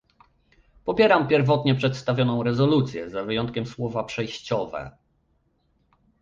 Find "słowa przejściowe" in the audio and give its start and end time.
3.65-4.91